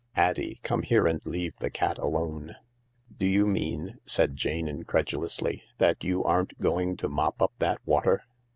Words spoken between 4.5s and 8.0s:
incredulously, "that you aren't going to mop up that